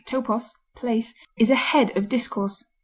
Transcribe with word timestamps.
topos, 0.07 0.49
place) 0.75 1.13
is 1.37 1.51
a 1.51 1.55
head 1.55 1.95
of 1.95 2.09
discourse. 2.09 2.63